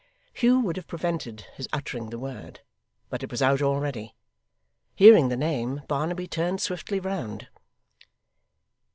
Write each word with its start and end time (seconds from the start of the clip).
Hugh 0.33 0.59
would 0.61 0.77
have 0.77 0.87
prevented 0.87 1.41
his 1.53 1.69
uttering 1.71 2.09
the 2.09 2.17
word, 2.17 2.61
but 3.11 3.21
it 3.21 3.29
was 3.29 3.43
out 3.43 3.61
already. 3.61 4.15
Hearing 4.95 5.29
the 5.29 5.37
name, 5.37 5.83
Barnaby 5.87 6.27
turned 6.27 6.59
swiftly 6.59 6.99
round. 6.99 7.49